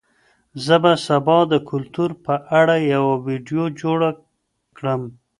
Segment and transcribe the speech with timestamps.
[0.65, 4.09] زه به سبا د کلتور په اړه یوه ویډیو جوړه
[4.77, 5.01] کړم.